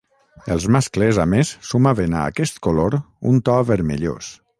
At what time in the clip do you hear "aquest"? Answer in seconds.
2.31-2.57